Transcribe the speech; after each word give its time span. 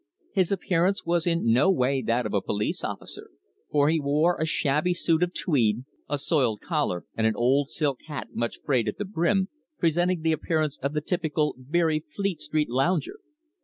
His 0.33 0.51
appearance 0.51 1.05
was 1.05 1.27
in 1.27 1.53
no 1.53 1.69
way 1.69 2.01
that 2.01 2.25
of 2.25 2.33
a 2.33 2.41
police 2.41 2.83
officer, 2.83 3.29
for 3.69 3.87
he 3.87 3.99
wore 3.99 4.35
a 4.41 4.47
shabby 4.47 4.95
suit 4.95 5.21
of 5.21 5.31
tweed, 5.31 5.85
a 6.09 6.17
soiled 6.17 6.59
collar, 6.59 7.05
and 7.15 7.27
an 7.27 7.35
old 7.35 7.69
silk 7.69 7.99
hat 8.07 8.29
much 8.33 8.57
frayed 8.65 8.87
at 8.87 8.97
the 8.97 9.05
brim, 9.05 9.49
presenting 9.77 10.21
the 10.23 10.31
appearance 10.31 10.79
of 10.81 10.93
the 10.93 11.01
typical 11.01 11.55
beery 11.69 11.99
Fleet 11.99 12.41
Street 12.41 12.71
lounger. 12.71 13.19